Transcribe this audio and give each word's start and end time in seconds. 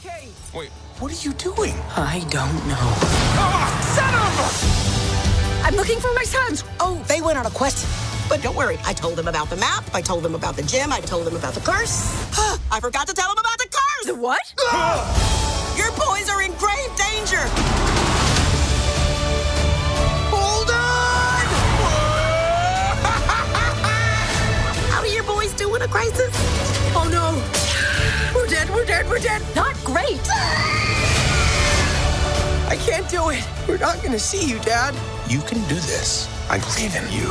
Okay. 0.00 0.28
Wait, 0.54 0.70
what 0.98 1.12
are 1.12 1.22
you 1.22 1.34
doing? 1.34 1.74
I 1.94 2.24
don't 2.30 2.56
know. 2.66 2.94
Oh, 3.36 3.68
son 3.92 4.14
of 4.16 4.32
a... 4.40 5.66
I'm 5.66 5.76
looking 5.76 6.00
for 6.00 6.10
my 6.14 6.22
sons. 6.22 6.64
Oh, 6.80 7.04
they 7.06 7.20
went 7.20 7.36
on 7.36 7.44
a 7.44 7.50
quest. 7.50 7.86
But 8.26 8.40
don't 8.40 8.56
worry, 8.56 8.78
I 8.86 8.94
told 8.94 9.16
them 9.16 9.28
about 9.28 9.50
the 9.50 9.56
map, 9.56 9.84
I 9.92 10.00
told 10.00 10.22
them 10.22 10.34
about 10.34 10.56
the 10.56 10.62
gym, 10.62 10.90
I 10.90 11.00
told 11.00 11.26
them 11.26 11.36
about 11.36 11.52
the 11.52 11.60
curse. 11.60 12.00
I 12.72 12.80
forgot 12.80 13.08
to 13.08 13.14
tell 13.14 13.28
them 13.28 13.36
about 13.38 13.58
the 13.58 13.68
curse! 13.68 14.06
The 14.06 14.14
what? 14.14 14.54
Ah! 14.60 15.76
Your 15.76 15.90
boys 15.90 16.30
are 16.30 16.40
in 16.40 16.52
grave 16.52 16.96
danger! 16.96 17.44
Hold 20.32 20.70
on! 20.70 21.44
How 24.90 25.02
do 25.02 25.10
your 25.10 25.24
boys 25.24 25.52
do 25.52 25.74
in 25.74 25.82
a 25.82 25.88
crisis? 25.88 26.32
Oh 26.96 27.06
no. 27.12 27.59
We're 28.79 28.79
dead, 28.79 28.79
we're 28.79 28.85
dead, 28.85 29.09
we're 29.09 29.19
dead. 29.19 29.41
Not 29.53 29.75
great. 29.83 30.25
I 32.73 32.77
can't 32.87 33.07
do 33.09 33.29
it. 33.29 33.43
We're 33.67 33.83
not 33.87 34.01
gonna 34.01 34.17
see 34.17 34.47
you, 34.49 34.59
Dad. 34.59 34.93
You 35.27 35.39
can 35.41 35.59
do 35.67 35.75
this. 35.75 36.29
I 36.49 36.57
believe 36.65 36.95
in 36.95 37.03
you. 37.17 37.29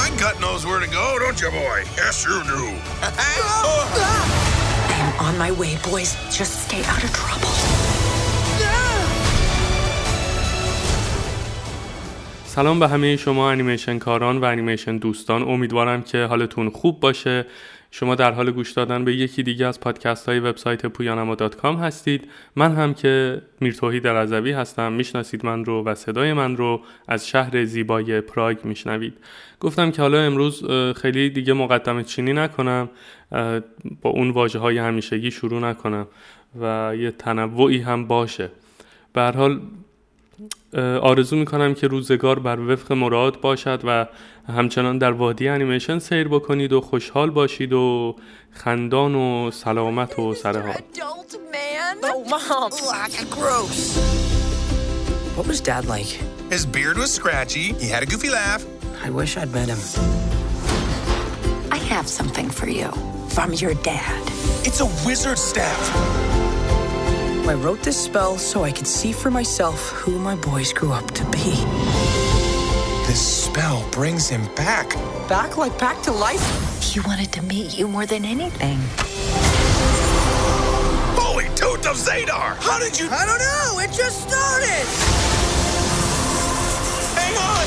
My 0.00 0.08
gut 0.22 0.40
knows 0.40 0.64
where 0.64 0.80
to 0.80 0.88
go, 0.88 1.18
don't 1.18 1.38
you, 1.42 1.50
boy? 1.50 1.78
Yes, 2.00 2.24
you 2.24 2.36
do. 2.44 2.62
I'm 4.96 5.26
on 5.26 5.36
my 5.36 5.52
way, 5.52 5.76
boys. 5.90 6.16
Just 6.38 6.54
stay 6.66 6.82
out 6.92 7.04
of 7.04 7.12
trouble. 7.12 7.54
سلام 12.46 12.80
به 12.80 12.88
همه 12.88 13.16
شما 13.16 13.50
انیمیشن 13.50 13.98
کاران 13.98 14.38
و 14.38 14.44
انیمیشن 14.44 14.96
دوستان 14.96 15.42
امیدوارم 15.42 16.02
که 16.02 16.24
حالتون 16.24 16.70
خوب 16.70 17.00
باشه 17.00 17.46
شما 17.91 18.15
در 18.15 18.31
حال 18.31 18.51
گوش 18.51 18.71
دادن 18.71 19.05
به 19.05 19.15
یکی 19.15 19.43
دیگه 19.43 19.65
از 19.65 19.79
پادکست 19.79 20.29
های 20.29 20.39
وبسایت 20.39 20.85
پویانما 20.85 21.35
هستید. 21.63 22.27
من 22.55 22.75
هم 22.75 22.93
که 22.93 23.41
میرتوهی 23.59 23.99
در 23.99 24.23
رضوی 24.23 24.51
هستم. 24.51 24.93
می‌شناسید 24.93 25.45
من 25.45 25.65
رو 25.65 25.83
و 25.83 25.95
صدای 25.95 26.33
من 26.33 26.57
رو 26.57 26.81
از 27.07 27.27
شهر 27.27 27.65
زیبای 27.65 28.21
پراگ 28.21 28.57
میشنوید. 28.63 29.13
گفتم 29.59 29.91
که 29.91 30.01
حالا 30.01 30.21
امروز 30.21 30.65
خیلی 30.95 31.29
دیگه 31.29 31.53
مقدمه 31.53 32.03
چینی 32.03 32.33
نکنم. 32.33 32.89
با 34.01 34.09
اون 34.09 34.29
واجه 34.29 34.59
های 34.59 34.77
همیشگی 34.77 35.31
شروع 35.31 35.61
نکنم 35.61 36.07
و 36.61 36.93
یه 36.97 37.11
تنوعی 37.11 37.79
هم 37.79 38.07
باشه. 38.07 38.49
به 39.13 39.21
هر 39.21 39.31
حال 39.31 39.61
آرزو 41.01 41.35
می‌کنم 41.35 41.73
که 41.73 41.87
روزگار 41.87 42.39
بر 42.39 42.59
وفق 42.59 42.93
مراد 42.93 43.41
باشد 43.41 43.81
و 43.83 44.07
همچنان 44.53 44.97
در 44.97 45.11
وادی 45.11 45.47
انیمیشن 45.47 45.99
سیر 45.99 46.27
بکنید 46.27 46.73
و 46.73 46.81
خوشحال 46.81 47.29
باشید 47.29 47.73
و 47.73 48.15
خندان 48.51 49.15
و 49.15 49.51
سلامت 49.51 50.19
و 50.19 50.33
سرحال 50.33 50.73
Adult 50.73 51.33
man. 51.53 51.97
Oh, 52.03 52.23
Mom. 52.33 52.71
Ugh, 52.71 53.29
gross. 53.29 53.79
What 55.35 55.47
was 55.47 55.61
Dad 55.61 55.85
like? 55.85 56.11
His 56.49 56.65
beard 56.65 56.97
was 56.97 57.11
scratchy. 57.19 57.73
He 57.83 57.87
had 57.95 58.03
a 58.03 58.05
goofy 58.05 58.29
laugh. 58.29 58.61
I 59.05 59.09
wish 59.09 59.37
I'd 59.37 59.51
met 59.53 59.69
him. 59.73 59.81
I 61.77 61.79
have 61.93 62.07
something 62.19 62.49
for 62.49 62.67
you 62.79 62.89
from 63.35 63.49
your 63.53 63.73
dad. 63.91 64.21
It's 64.67 64.81
a 64.81 64.89
wizard 65.05 65.39
staff. 65.51 66.38
I 67.48 67.54
wrote 67.54 67.82
this 67.82 67.96
spell 67.96 68.38
so 68.38 68.64
I 68.64 68.72
could 68.72 68.86
see 68.86 69.12
for 69.12 69.30
myself 69.30 69.90
who 69.90 70.18
my 70.18 70.34
boys 70.36 70.72
grew 70.72 70.92
up 70.92 71.10
to 71.18 71.24
be. 71.26 71.50
This 73.06 73.44
spell 73.44 73.78
brings 73.90 74.28
him 74.28 74.44
back. 74.56 74.88
Back 75.28 75.56
like 75.56 75.78
back 75.78 76.02
to 76.02 76.12
life? 76.12 76.44
He 76.82 77.00
wanted 77.00 77.30
to 77.32 77.42
meet 77.42 77.78
you 77.78 77.86
more 77.86 78.06
than 78.06 78.24
anything. 78.24 78.78
Holy 81.20 81.48
tooth 81.60 81.86
of 81.86 81.96
Zadar! 82.06 82.56
How 82.66 82.78
did 82.78 82.98
you? 82.98 83.06
I 83.10 83.22
don't 83.28 83.42
know. 83.50 83.68
It 83.84 83.90
just 84.02 84.18
started. 84.28 84.86
Hang 87.20 87.36
on! 87.50 87.64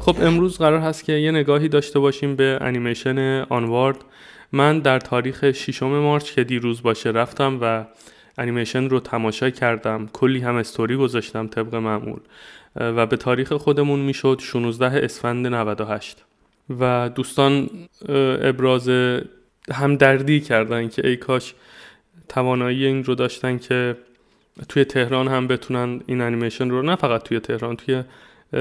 خب 0.00 0.16
امروز 0.22 0.58
قرار 0.58 0.80
هست 0.80 1.04
که 1.04 1.12
یه 1.12 1.30
نگاهی 1.30 1.68
داشته 1.68 1.98
باشیم 1.98 2.36
به 2.36 2.58
انیمیشن 2.60 3.42
آنوارد 3.48 3.96
من 4.55 4.79
در 4.79 4.99
تاریخ 4.99 5.51
6 5.51 5.83
مارچ 5.83 6.31
که 6.31 6.43
دیروز 6.43 6.81
باشه 6.81 7.09
رفتم 7.09 7.57
و 7.61 7.85
انیمیشن 8.37 8.89
رو 8.89 8.99
تماشا 8.99 9.49
کردم. 9.49 10.09
کلی 10.13 10.39
هم 10.39 10.55
استوری 10.55 10.95
گذاشتم 10.95 11.47
طبق 11.47 11.75
معمول. 11.75 12.19
و 12.75 13.05
به 13.05 13.17
تاریخ 13.17 13.53
خودمون 13.53 13.99
می‌شد 13.99 14.39
16 14.41 14.85
اسفند 15.03 15.47
98 15.47 16.25
و 16.79 17.09
دوستان 17.15 17.69
ابراز 18.41 18.89
همدردی 19.71 20.39
کردن 20.39 20.87
که 20.87 21.07
ای 21.07 21.15
کاش 21.15 21.53
توانایی 22.29 22.85
این 22.85 23.03
رو 23.03 23.15
داشتن 23.15 23.57
که 23.57 23.97
توی 24.69 24.85
تهران 24.85 25.27
هم 25.27 25.47
بتونن 25.47 26.01
این 26.07 26.21
انیمیشن 26.21 26.69
رو 26.69 26.81
نه 26.81 26.95
فقط 26.95 27.23
توی 27.23 27.39
تهران 27.39 27.75
توی 27.75 28.03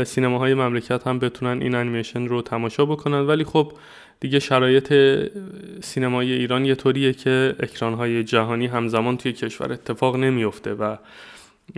سینماهای 0.04 0.54
مملکت 0.54 1.06
هم 1.06 1.18
بتونن 1.18 1.62
این 1.62 1.74
انیمیشن 1.74 2.26
رو 2.26 2.42
تماشا 2.42 2.84
بکنن. 2.86 3.20
ولی 3.26 3.44
خب 3.44 3.72
دیگه 4.20 4.38
شرایط 4.38 4.94
سینمای 5.82 6.32
ایران 6.32 6.64
یه 6.64 6.74
طوریه 6.74 7.12
که 7.12 7.54
اکرانهای 7.60 8.24
جهانی 8.24 8.66
همزمان 8.66 9.16
توی 9.16 9.32
کشور 9.32 9.72
اتفاق 9.72 10.16
نمیفته 10.16 10.74
و 10.74 10.96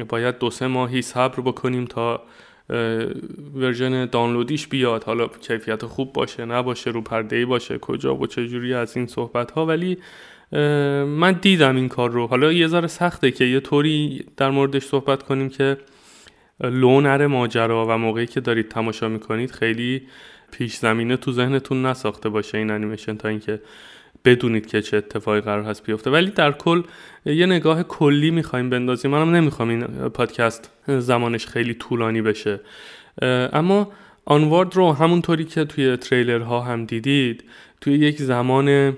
باید 0.09 0.39
دو 0.39 0.51
سه 0.51 0.67
ماهی 0.67 1.03
صبر 1.03 1.41
بکنیم 1.41 1.85
تا 1.85 2.23
ورژن 3.55 4.07
دانلودیش 4.07 4.67
بیاد. 4.67 5.05
حالا 5.05 5.29
کیفیت 5.29 5.85
خوب 5.85 6.13
باشه 6.13 6.45
نباشه 6.45 6.91
رو 6.91 7.01
پرده 7.01 7.47
باشه 7.47 7.79
کجا 7.79 8.17
و 8.17 8.27
چجوری 8.27 8.75
از 8.75 8.97
این 8.97 9.07
صحبت 9.07 9.51
ها 9.51 9.67
ولی 9.67 9.99
من 11.07 11.33
دیدم 11.43 11.77
این 11.77 11.89
کار 11.89 12.11
رو. 12.11 12.27
حالا 12.27 12.53
یه 12.53 12.67
ذره 12.67 12.87
سخته 12.87 13.31
که 13.31 13.45
یه 13.45 13.61
طوری 13.61 14.25
در 14.37 14.51
موردش 14.51 14.85
صحبت 14.85 15.23
کنیم 15.23 15.49
که 15.49 15.77
لو 16.61 17.01
نره 17.01 17.27
ماجرا 17.27 17.87
و 17.87 17.99
موقعی 17.99 18.27
که 18.27 18.41
دارید 18.41 18.69
تماشا 18.69 19.09
می‌کنید 19.09 19.51
خیلی 19.51 20.03
پیش 20.51 20.77
زمینه 20.77 21.17
تو 21.17 21.33
ذهنتون 21.33 21.87
نساخته 21.87 22.29
باشه 22.29 22.59
این 22.59 22.71
انیمیشن 22.71 23.17
تا 23.17 23.29
اینکه 23.29 23.61
بدونید 24.25 24.67
که 24.67 24.83
چه 24.83 24.97
اتفاقی 24.97 25.41
قرار 25.41 25.63
هست 25.63 25.87
بیفته. 25.87 26.11
ولی 26.11 26.31
در 26.31 26.53
کل 26.53 26.83
یه 27.25 27.47
نگاه 27.47 27.83
کلی 27.83 28.31
می‌خوایم 28.31 28.71
بندازیم. 28.71 29.11
منم 29.11 29.35
نمی‌خوام 29.35 29.69
این 29.69 29.85
پادکست 30.09 30.71
زمانش 30.89 31.47
خیلی 31.47 31.75
طولانی 31.75 32.23
بشه. 32.23 32.61
اما 33.53 33.93
آنوارد 34.25 34.77
رو 34.77 34.93
همونطوری 34.93 35.45
که 35.45 35.65
توی 35.65 35.97
تریلرها 35.97 36.61
هم 36.61 36.85
دیدید 36.85 37.45
توی 37.81 37.95
یک 37.95 38.23
زمان 38.23 38.97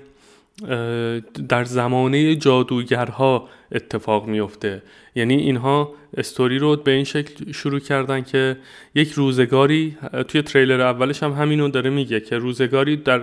در 1.49 1.63
زمانه 1.63 2.35
جادوگرها 2.35 3.49
اتفاق 3.71 4.27
میفته 4.27 4.81
یعنی 5.19 5.35
اینها 5.35 5.93
استوری 6.17 6.59
رو 6.59 6.75
به 6.75 6.91
این 6.91 7.03
شکل 7.03 7.51
شروع 7.51 7.79
کردن 7.79 8.21
که 8.21 8.57
یک 8.95 9.11
روزگاری 9.11 9.97
توی 10.27 10.41
تریلر 10.41 10.81
اولش 10.81 11.23
هم 11.23 11.31
همینو 11.31 11.69
داره 11.69 11.89
میگه 11.89 12.19
که 12.19 12.37
روزگاری 12.37 12.97
در 12.97 13.21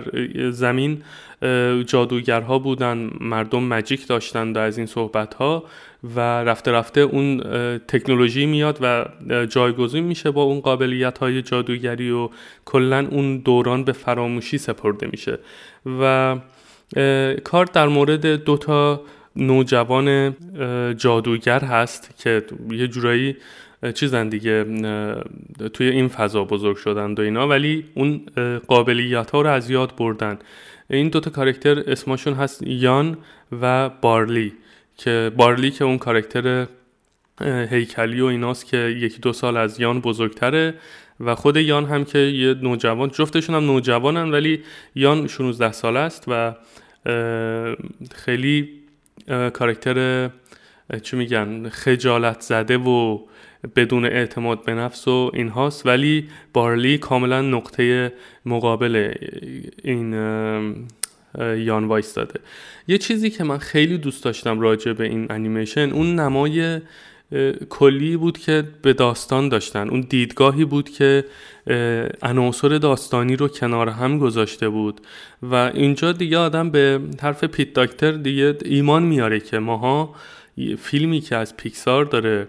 زمین 0.51 1.01
جادوگرها 1.85 2.59
بودن 2.59 3.09
مردم 3.21 3.63
مجیک 3.63 4.07
داشتن 4.07 4.57
از 4.57 4.77
این 4.77 4.87
صحبت 4.87 5.33
ها 5.33 5.63
و 6.15 6.19
رفته 6.19 6.71
رفته 6.71 7.01
اون 7.01 7.41
تکنولوژی 7.87 8.45
میاد 8.45 8.77
و 8.81 9.05
جایگزین 9.45 10.03
میشه 10.03 10.31
با 10.31 10.43
اون 10.43 10.59
قابلیت 10.59 11.17
های 11.17 11.41
جادوگری 11.41 12.11
و 12.11 12.29
کلا 12.65 13.07
اون 13.11 13.37
دوران 13.37 13.83
به 13.83 13.91
فراموشی 13.91 14.57
سپرده 14.57 15.07
میشه. 15.11 15.39
و 16.01 16.35
کار 17.43 17.65
در 17.65 17.87
مورد 17.87 18.25
دو 18.25 18.57
تا 18.57 19.01
نوجوان 19.37 20.35
جادوگر 20.97 21.59
هست 21.59 22.09
که 22.17 22.43
یه 22.71 22.87
جورایی 22.87 23.35
چیزن 23.93 24.29
دیگه 24.29 24.63
توی 25.73 25.89
این 25.89 26.07
فضا 26.07 26.43
بزرگ 26.43 26.77
شدن 26.77 27.13
و 27.13 27.21
اینا 27.21 27.47
ولی 27.47 27.85
اون 27.93 28.21
قابلیت 28.67 29.31
ها 29.31 29.41
رو 29.41 29.49
از 29.49 29.69
یاد 29.69 29.95
بردن. 29.95 30.39
این 30.89 31.09
دوتا 31.09 31.31
کارکتر 31.31 31.83
اسمشون 31.87 32.33
هست 32.33 32.63
یان 32.67 33.17
و 33.61 33.89
بارلی 33.89 34.53
که 34.97 35.31
بارلی 35.37 35.71
که 35.71 35.83
اون 35.83 35.97
کارکتر 35.97 36.67
هیکلی 37.41 38.21
و 38.21 38.25
ایناست 38.25 38.65
که 38.65 38.77
یکی 38.77 39.19
دو 39.19 39.33
سال 39.33 39.57
از 39.57 39.79
یان 39.79 40.01
بزرگتره 40.01 40.73
و 41.19 41.35
خود 41.35 41.57
یان 41.57 41.85
هم 41.85 42.05
که 42.05 42.19
یه 42.19 42.53
نوجوان 42.53 43.09
جفتشون 43.09 43.55
هم 43.55 43.65
نوجوانن 43.65 44.31
ولی 44.31 44.63
یان 44.95 45.27
16 45.27 45.71
سال 45.71 45.97
است 45.97 46.25
و 46.27 46.55
خیلی 48.15 48.69
character 49.53 50.29
چی 51.01 51.15
میگن 51.15 51.69
خجالت 51.69 52.41
زده 52.41 52.77
و 52.77 53.19
بدون 53.75 54.05
اعتماد 54.05 54.65
به 54.65 54.73
نفس 54.73 55.07
و 55.07 55.31
اینهاست. 55.33 55.85
ولی 55.85 56.29
بارلی 56.53 56.97
کاملا 56.97 57.41
نقطه 57.41 58.13
مقابل 58.45 59.13
این 59.83 60.13
یان 61.57 61.85
وایستاده. 61.85 62.39
یه 62.87 62.97
چیزی 62.97 63.29
که 63.29 63.43
من 63.43 63.57
خیلی 63.57 63.97
دوست 63.97 64.23
داشتم 64.23 64.59
راجع 64.59 64.93
به 64.93 65.03
این 65.03 65.27
انیمیشن 65.29 65.89
اون 65.91 66.15
نمای 66.15 66.81
کلی 67.69 68.17
بود 68.17 68.37
که 68.37 68.63
به 68.81 68.93
داستان 68.93 69.49
داشتن. 69.49 69.89
اون 69.89 70.01
دیدگاهی 70.01 70.65
بود 70.65 70.89
که 70.89 71.25
عناصر 72.21 72.67
داستانی 72.77 73.35
رو 73.35 73.47
کنار 73.47 73.89
هم 73.89 74.19
گذاشته 74.19 74.69
بود. 74.69 75.01
و 75.41 75.55
اینجا 75.55 76.11
دیگه 76.11 76.37
آدم 76.37 76.69
به 76.69 76.99
حرف 77.21 77.43
پیت 77.43 77.73
داکتر 77.73 78.11
دیگه 78.11 78.57
ایمان 78.65 79.03
میاره 79.03 79.39
که 79.39 79.59
ماها 79.59 80.15
فیلمی 80.79 81.21
که 81.21 81.35
از 81.35 81.57
پیکسار 81.57 82.05
داره 82.05 82.47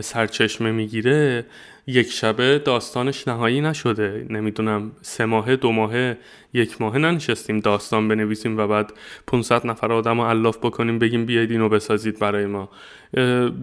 سرچشمه 0.00 0.72
می‌گیره 0.72 1.44
یک 1.86 2.10
شبه 2.10 2.58
داستانش 2.58 3.28
نهایی 3.28 3.60
نشده. 3.60 4.26
نمی‌دونم 4.30 4.92
سه 5.02 5.24
ماهه 5.24 5.56
دو 5.56 5.72
ماهه 5.72 6.18
یک 6.52 6.80
ماهه 6.80 6.98
ننشستیم 6.98 7.60
داستان 7.60 8.08
بنویسیم 8.08 8.58
و 8.58 8.66
بعد 8.66 8.92
500 9.26 9.66
نفر 9.66 9.92
آدم 9.92 10.20
رو 10.20 10.26
علاف 10.26 10.58
بکنیم 10.58 10.98
بگیم 10.98 11.26
بیاید 11.26 11.50
اینو 11.50 11.68
بسازید 11.68 12.18
برای 12.18 12.46
ما. 12.46 12.68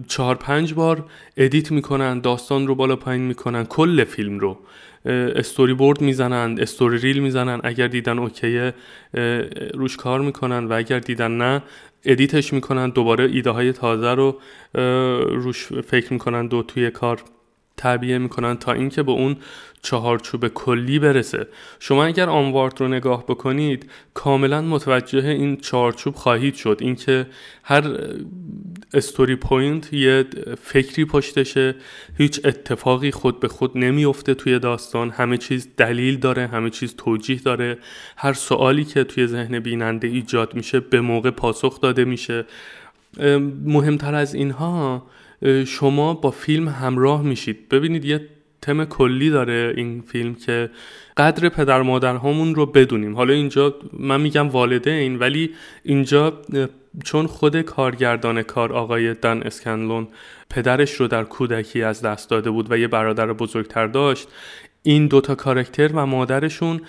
چهار 0.08 0.34
پنج 0.34 0.74
بار 0.74 1.04
edit 1.36 1.72
می‌کنن 1.72 2.20
داستان 2.20 2.66
رو 2.66 2.74
بالا 2.74 2.96
پایین 2.96 3.22
می‌کنن 3.22 3.64
کل 3.64 4.04
فیلم 4.04 4.38
رو. 4.38 4.58
استوری 5.04 5.74
بورد 5.74 6.00
می‌زنن 6.00 6.56
story 6.60 6.98
reel 6.98 7.18
می‌زنن 7.18 7.60
اگر 7.64 7.86
دیدن 7.86 8.18
OK 8.18 8.55
ـه 8.55 8.74
روش 9.74 9.96
کار 9.96 10.20
می‌کنن 10.20 10.64
و 10.64 10.72
اگر 10.72 10.98
دیدن 10.98 11.30
نه 11.30 11.62
edit 12.04 12.36
ش 12.36 12.52
می‌کنن 12.52 12.90
دوباره 12.90 13.24
ایده 13.24 13.50
های 13.50 13.72
تازه 13.72 14.14
رو 14.14 14.40
روش 15.34 15.66
فکر 15.66 16.12
می‌کنن 16.12 16.46
و 16.46 16.62
توی 16.62 16.90
کار. 16.90 17.22
تعبیه 17.82 18.18
می‌کنن 18.18 18.56
تا 18.56 18.72
اینکه 18.72 19.02
به 19.02 19.12
اون 19.12 19.36
چهارچوب 19.82 20.48
کلی 20.48 20.98
برسه. 20.98 21.46
شما 21.80 22.04
اگر 22.04 22.28
Onward 22.28 22.80
رو 22.80 22.88
نگاه 22.88 23.26
بکنید 23.26 23.90
کاملا 24.14 24.60
متوجه 24.60 25.28
این 25.28 25.56
چهارچوب 25.56 26.14
خواهید 26.14 26.54
شد. 26.54 26.78
اینکه 26.80 27.26
هر 27.62 27.82
story 28.94 29.36
point 29.36 29.92
یه 29.92 30.24
فکری 30.62 31.04
پشتشه 31.04 31.74
هیچ 32.18 32.40
اتفاقی 32.44 33.10
خود 33.10 33.40
به 33.40 33.48
خود 33.48 33.78
نمیفته 33.78 34.34
توی 34.34 34.58
داستان. 34.58 35.10
همه 35.10 35.36
چیز 35.38 35.68
دلیل 35.76 36.18
داره 36.18 36.46
همه 36.46 36.70
چیز 36.70 36.96
توجیه 36.96 37.40
داره. 37.44 37.78
هر 38.16 38.32
سوالی 38.32 38.84
که 38.84 39.04
توی 39.04 39.26
ذهن 39.26 39.58
بیننده 39.58 40.08
ایجاد 40.08 40.54
میشه 40.54 40.80
به 40.80 41.00
موقع 41.00 41.30
پاسخ 41.30 41.80
داده 41.80 42.04
میشه. 42.04 42.44
مهمتر 43.64 44.14
از 44.14 44.34
اینها 44.34 45.06
شما 45.66 46.14
با 46.14 46.30
فیلم 46.30 46.68
همراه 46.68 47.22
میشید. 47.22 47.68
ببینید 47.68 48.04
یه 48.04 48.28
تم 48.62 48.84
کلی 48.84 49.30
داره 49.30 49.74
این 49.76 50.00
فیلم 50.00 50.34
که 50.34 50.70
قدر 51.16 51.48
پدر 51.48 51.82
مادر 51.82 52.16
همون 52.16 52.54
رو 52.54 52.66
بدونیم. 52.66 53.16
حالا 53.16 53.32
اینجا 53.32 53.74
من 53.92 54.20
میگم 54.20 54.48
والدین 54.48 55.18
ولی 55.18 55.50
اینجا 55.82 56.42
چون 57.04 57.26
خود 57.26 57.60
کارگردان 57.60 58.42
کار 58.42 58.72
آقای 58.72 59.14
دن 59.14 59.42
اسکنلون 59.42 60.08
پدرش 60.50 60.92
رو 60.94 61.08
در 61.08 61.24
کودکی 61.24 61.82
از 61.82 62.02
دست 62.02 62.30
داده 62.30 62.50
بود 62.50 62.72
و 62.72 62.78
یه 62.78 62.88
برادر 62.88 63.32
بزرگتر 63.32 63.86
داشت 63.86 64.28
این 64.82 65.06
دوتا 65.06 65.34
کارکتر 65.34 65.90
و 65.94 66.06
مادرشون 66.06 66.80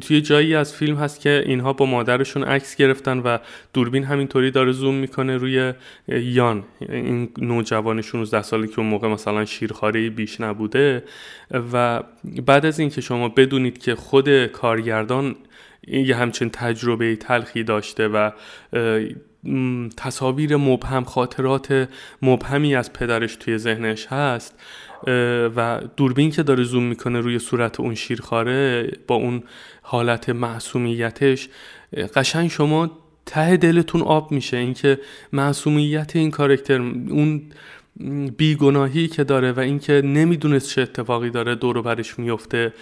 توی 0.00 0.20
جایی 0.20 0.54
از 0.54 0.74
فیلم 0.74 0.96
هست 0.96 1.20
که 1.20 1.42
اینها 1.46 1.72
با 1.72 1.86
مادرشون 1.86 2.44
عکس 2.44 2.76
گرفتن 2.76 3.18
و 3.18 3.38
دوربین 3.72 4.04
همینطوری 4.04 4.50
داره 4.50 4.72
زوم 4.72 4.94
می‌کنه 4.94 5.36
روی 5.36 5.72
یان 6.08 6.64
این 6.78 7.28
نوجوان 7.38 8.02
16 8.02 8.42
سالی 8.42 8.68
که 8.68 8.78
اون 8.78 8.86
موقع 8.86 9.08
مثلا 9.08 9.44
شیرخاره 9.44 10.10
بیش 10.10 10.40
نبوده. 10.40 11.04
و 11.72 12.02
بعد 12.46 12.66
از 12.66 12.78
اینکه 12.78 13.00
شما 13.00 13.28
بدونید 13.28 13.78
که 13.78 13.94
خود 13.94 14.46
کارگردان 14.46 15.36
یه 15.86 16.16
همچین 16.16 16.50
تجربه 16.50 17.16
تلخی 17.16 17.64
داشته 17.64 18.08
و 18.08 18.30
تصاویر 19.96 20.56
مبهم 20.56 21.04
خاطرات 21.04 21.88
مبهمی 22.22 22.74
از 22.74 22.92
پدرش 22.92 23.36
توی 23.36 23.58
ذهنش 23.58 24.06
هست 24.06 24.60
و 25.56 25.80
دوربین 25.96 26.30
که 26.30 26.42
داره 26.42 26.64
زوم 26.64 26.82
می‌کنه 26.82 27.20
روی 27.20 27.38
صورت 27.38 27.80
اون 27.80 27.94
شیرخواره 27.94 28.90
با 29.06 29.14
اون 29.14 29.42
حالت 29.82 30.28
معصومیتش 30.28 31.48
قشنگ 32.14 32.50
شما 32.50 32.90
ته 33.26 33.56
دلتون 33.56 34.02
آب 34.02 34.32
میشه. 34.32 34.56
اینکه 34.56 34.98
معصومیت 35.32 36.16
این 36.16 36.30
کارکتر 36.30 36.80
اون 36.80 37.42
بیگناهی 38.36 39.08
که 39.08 39.24
داره 39.24 39.52
و 39.52 39.60
اینکه 39.60 39.92
نمی‌دونست 39.92 40.68
چه 40.68 40.82
اتفاقی 40.82 41.30
داره 41.30 41.54
دور 41.54 41.82
برش 41.82 42.18
میفته 42.18 42.72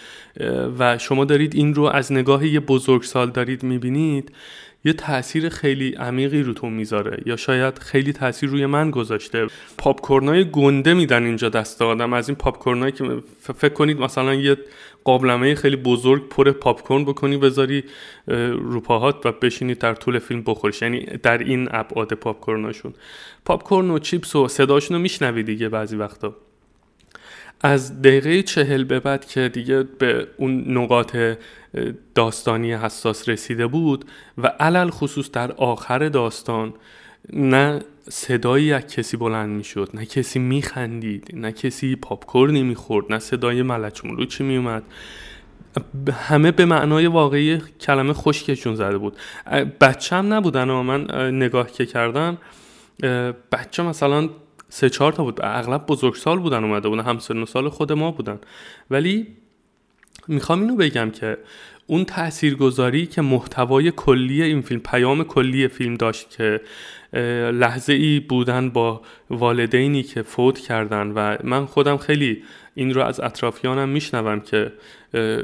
و 0.78 0.98
شما 0.98 1.24
دارید 1.24 1.54
این 1.54 1.74
رو 1.74 1.82
از 1.82 2.12
نگاه 2.12 2.46
یه 2.46 2.60
بزرگسال 2.60 3.30
دارید 3.30 3.62
می‌بینید. 3.62 4.32
یه 4.84 4.92
تاثیر 4.92 5.48
خیلی 5.48 5.94
عمیقی 5.94 6.42
روتون 6.42 6.72
می‌ذاره 6.72 7.22
یا 7.26 7.36
شاید 7.36 7.78
خیلی 7.78 8.12
تاثیر 8.12 8.50
روی 8.50 8.66
من 8.66 8.90
گذاشته. 8.90 9.46
پاپکورنای 9.78 10.50
گنده 10.50 10.94
میدن 10.94 11.24
اینجا 11.24 11.48
دست 11.48 11.82
آدم. 11.82 12.12
از 12.12 12.28
این 12.28 12.36
پاپکورنایی 12.36 12.92
که 12.92 13.04
فکر 13.56 13.72
کنید 13.72 14.00
مثلا 14.00 14.34
یه 14.34 14.56
قابلمه 15.04 15.54
خیلی 15.54 15.76
بزرگ 15.76 16.28
پر 16.28 16.50
پاپکورن 16.50 17.04
بکنی 17.04 17.36
بذاری 17.36 17.84
روپاهات 18.56 19.26
و 19.26 19.32
بشینی 19.32 19.74
در 19.74 19.94
طول 19.94 20.18
فیلم 20.18 20.42
بخوریش 20.46 20.82
یعنی 20.82 21.00
در 21.22 21.38
این 21.38 21.68
ابعاد 21.70 22.14
پاپکورناشون. 22.14 22.94
پاپکورن 23.44 23.90
و 23.90 23.98
چیپس 23.98 24.36
و 24.36 24.48
صداشون 24.48 24.96
رو 24.96 25.02
میشنوی 25.02 25.42
دیگه 25.42 25.68
بعضی 25.68 25.96
وقتا. 25.96 26.36
از 27.60 28.02
دقیقه 28.02 28.42
چهل 28.42 28.84
به 28.84 29.00
بعد 29.00 29.24
که 29.24 29.48
دیگه 29.48 29.82
به 29.82 30.26
اون 30.36 30.78
نقاط 30.78 31.16
داستانی 32.14 32.72
حساس 32.72 33.28
رسیده 33.28 33.66
بود 33.66 34.04
و 34.38 34.46
علل 34.46 34.90
خصوص 34.90 35.30
در 35.30 35.52
آخر 35.52 36.08
داستان 36.08 36.74
نه 37.32 37.80
صدایی 38.08 38.72
از 38.72 38.86
کسی 38.86 39.16
بلند 39.16 39.50
می‌شد 39.50 39.90
نه 39.94 40.06
کسی 40.06 40.38
میخندید 40.38 41.30
نه 41.32 41.52
کسی 41.52 41.96
پاپکورنی 41.96 42.62
می‌خورد 42.62 43.12
نه 43.12 43.18
صدای 43.18 43.62
ملچ 43.62 44.04
ملوچی 44.04 44.44
میومد 44.44 44.82
همه 46.12 46.50
به 46.50 46.64
معنای 46.64 47.06
واقعی 47.06 47.62
کلمه 47.80 48.12
خشکشون 48.12 48.74
زده 48.74 48.98
بود. 48.98 49.16
بچم 49.80 50.32
نبودن 50.32 50.70
و 50.70 50.82
من 50.82 51.30
نگاه 51.34 51.72
که 51.72 51.86
کردم 51.86 52.38
بچه 53.52 53.82
مثلا 53.82 54.28
سه 54.70 54.90
چهار 54.90 55.12
تا 55.12 55.24
بود. 55.24 55.40
اغلب 55.42 55.86
بزرگسال 55.86 56.38
بودن 56.38 56.64
اومده 56.64 56.88
بودن. 56.88 57.04
همسن 57.04 57.44
سال 57.44 57.68
خود 57.68 57.92
ما 57.92 58.10
بودن. 58.10 58.38
ولی 58.90 59.26
می‌خوام 60.28 60.60
اینو 60.60 60.76
بگم 60.76 61.10
که 61.10 61.38
اون 61.86 62.04
تاثیرگذاری 62.04 63.06
که 63.06 63.22
محتوای 63.22 63.90
کلی 63.90 64.42
این 64.42 64.62
فیلم 64.62 64.80
پیام 64.80 65.24
کلی 65.24 65.68
فیلم 65.68 65.94
داشت 65.94 66.30
که 66.30 66.60
لحظه 67.52 67.92
ای 67.92 68.20
بودن 68.20 68.70
با 68.70 69.02
والدینی 69.30 70.02
که 70.02 70.22
فوت 70.22 70.58
کردن 70.58 71.12
و 71.12 71.36
من 71.44 71.66
خودم 71.66 71.96
خیلی 71.96 72.42
این 72.74 72.94
رو 72.94 73.02
از 73.02 73.20
اطرافیانم 73.20 73.88
میشنوم 73.88 74.40
که 74.40 74.72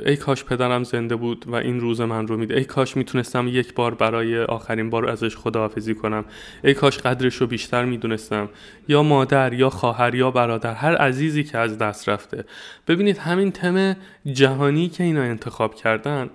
ای 0.06 0.16
کاش 0.16 0.44
پدرم 0.44 0.84
زنده 0.84 1.16
بود 1.16 1.44
و 1.48 1.54
این 1.54 1.80
روز 1.80 2.00
من 2.00 2.26
رو 2.26 2.36
میده 2.36 2.56
ای 2.56 2.64
کاش 2.64 2.96
می‌تونستم 2.96 3.48
یک 3.48 3.74
بار 3.74 3.94
برای 3.94 4.42
آخرین 4.42 4.90
بار 4.90 5.10
ازش 5.10 5.36
خداحافظی 5.36 5.94
کنم. 5.94 6.24
ای 6.64 6.74
کاش 6.74 6.98
قدرش 6.98 7.36
رو 7.36 7.46
بیشتر 7.46 7.84
می‌دونستم. 7.84 8.48
یا 8.88 9.02
مادر 9.02 9.52
یا 9.52 9.70
خواهر 9.70 10.14
یا 10.14 10.30
برادر 10.30 10.74
هر 10.74 10.96
عزیزی 10.96 11.44
که 11.44 11.58
از 11.58 11.78
دست 11.78 12.08
رفته. 12.08 12.44
ببینید 12.88 13.18
همین 13.18 13.52
تم 13.52 13.96
جهانی 14.32 14.88
که 14.88 15.04
اینا 15.04 15.22
انتخاب 15.22 15.74
کردن 15.74 16.30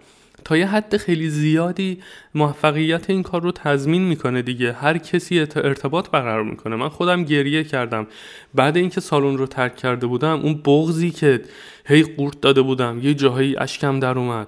تا 0.45 0.57
یه 0.57 0.67
حد 0.67 0.97
خیلی 0.97 1.29
زیادی 1.29 1.99
موفقیت 2.35 3.09
این 3.09 3.23
کار 3.23 3.41
رو 3.41 3.51
تضمین 3.51 4.01
می‌کنه 4.01 4.41
دیگه. 4.41 4.73
هر 4.73 4.97
کسی 4.97 5.39
ارتباط 5.39 6.09
برقرار 6.09 6.43
می‌کنه. 6.43 6.75
من 6.75 6.89
خودم 6.89 7.23
گریه 7.23 7.63
کردم. 7.63 8.07
بعد 8.55 8.77
اینکه 8.77 9.01
سالن 9.01 9.37
رو 9.37 9.47
ترک 9.47 9.75
کرده 9.75 10.07
بودم 10.07 10.39
اون 10.39 10.61
بغزی 10.65 11.11
که 11.11 11.41
هی 11.85 12.03
قورت 12.03 12.41
داده 12.41 12.61
بودم 12.61 12.99
یه 13.03 13.13
جاهایی 13.13 13.55
اشکم 13.57 13.99
در 13.99 14.17
اومد. 14.17 14.47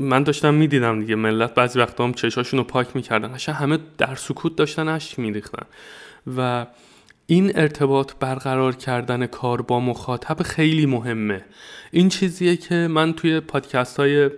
من 0.00 0.22
داشتم 0.22 0.54
می‌دیدم 0.54 1.00
دیگه. 1.00 1.14
ملت 1.14 1.54
بعضی 1.54 1.78
وقتا 1.78 2.04
هم 2.04 2.14
چشاشون 2.14 2.58
رو 2.58 2.64
پاک 2.64 2.96
می‌کردن. 2.96 3.34
قشنگ 3.34 3.52
همه 3.52 3.78
در 3.98 4.14
سکوت 4.14 4.56
داشتن 4.56 4.88
اشک 4.88 5.18
میریختن. 5.18 5.66
و 6.36 6.66
این 7.26 7.52
ارتباط 7.54 8.12
برقرار 8.20 8.76
کردن 8.76 9.26
کار 9.26 9.62
با 9.62 9.80
مخاطب 9.80 10.42
خیلی 10.42 10.86
مهمه. 10.86 11.44
این 11.90 12.08
چیزیه 12.08 12.56
که 12.56 12.74
من 12.74 13.12
توی 13.12 13.40
پادکست 13.40 13.96
های 13.96 14.30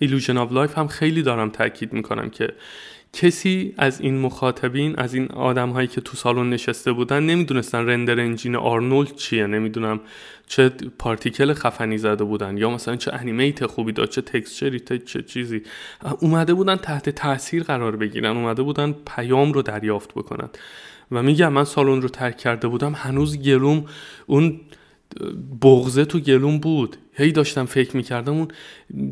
Illusion 0.00 0.36
of 0.36 0.52
Life 0.52 0.78
هم 0.78 0.88
خیلی 0.88 1.22
دارم 1.22 1.50
تاکید 1.50 1.92
می‌کنم 1.92 2.30
که 2.30 2.48
کسی 3.12 3.74
از 3.78 4.00
این 4.00 4.18
مخاطبین 4.18 4.96
از 4.96 5.14
این 5.14 5.26
آدم 5.26 5.70
هایی 5.70 5.88
که 5.88 6.00
تو 6.00 6.16
سالن 6.16 6.50
نشسته 6.50 6.92
بودن 6.92 7.22
نمی‌دونستن 7.22 7.86
render 7.86 8.20
engine 8.20 8.56
Arnold 8.56 9.16
چیه 9.16 9.46
نمی‌دونم 9.46 10.00
چه 10.46 10.68
پارتیکل 10.98 11.52
خفنی 11.54 11.98
زده 11.98 12.24
بودن 12.24 12.56
یا 12.56 12.70
مثلا 12.70 12.96
چه 12.96 13.12
انیمیت 13.14 13.66
خوبی 13.66 13.92
داشت 13.92 14.10
چه 14.10 14.20
تکسچری 14.20 14.80
چه 14.80 15.22
چیزی. 15.22 15.62
اومده 16.20 16.54
بودن 16.54 16.76
تحت 16.76 17.10
تاثیر 17.10 17.62
قرار 17.62 17.96
بگیرن 17.96 18.36
اومده 18.36 18.62
بودن 18.62 18.94
پیام 19.16 19.52
رو 19.52 19.62
دریافت 19.62 20.14
بکنن. 20.14 20.48
و 21.10 21.22
میگم 21.22 21.52
من 21.52 21.64
سالن 21.64 22.02
رو 22.02 22.08
ترک 22.08 22.36
کرده 22.36 22.68
بودم 22.68 22.92
هنوز 22.92 23.42
گلوم 23.42 23.84
اون 24.26 24.60
بغزه 25.62 26.04
تو 26.04 26.20
گلون 26.20 26.58
بود. 26.58 26.96
هی 27.16 27.32
داشتم 27.32 27.64
فکر 27.64 27.96
می‌کردم 27.96 28.32
اون 28.32 28.48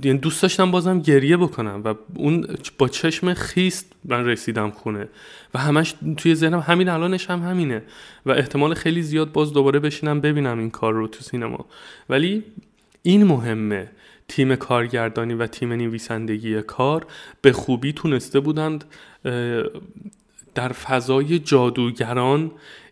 یعنی 0.05 0.19
دوست 0.19 0.43
داشتم 0.43 0.71
بازم 0.71 1.01
گریه 1.01 1.37
بکنم 1.37 1.83
و 1.85 1.95
اون 2.15 2.47
با 2.79 2.89
چشم 2.89 3.35
خیست 3.35 3.93
من 4.05 4.25
رسیدم 4.25 4.71
خونه. 4.71 5.09
و 5.55 5.59
همش 5.59 5.95
توی 6.17 6.35
ذهنم 6.35 6.61
همین 6.61 6.89
الانش 6.89 7.31
هم 7.31 7.43
همینه. 7.43 7.83
و 8.27 8.31
احتمال 8.31 8.75
خیلی 8.75 9.03
زیاد 9.03 9.33
باز 9.33 9.53
دوباره 9.53 9.79
بشینم 9.79 10.21
ببینم 10.21 10.59
این 10.59 10.71
کار 10.71 10.93
رو 10.93 11.07
تو 11.07 11.21
سینما. 11.23 11.67
ولی 12.09 12.45
این 13.03 13.25
مهمه. 13.25 13.91
تیم 14.29 14.57
کارگردانی 14.57 15.35
و 15.35 15.47
تیم 15.47 15.73
نویسندگی 15.73 16.63
کار 16.63 17.07
به 17.43 17.53
خوبی 17.53 17.93
تونسته 17.93 18.41
بودند 18.41 18.85
در 20.55 20.69
فضای 20.69 21.39
جادوگران 21.39 22.51